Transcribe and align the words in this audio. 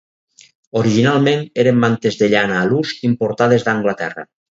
Originalment 0.79 1.43
eren 1.63 1.77
mantes 1.83 2.17
de 2.21 2.29
llana 2.35 2.57
a 2.61 2.65
l'ús 2.71 2.95
importades 3.11 3.67
d'Anglaterra. 3.69 4.27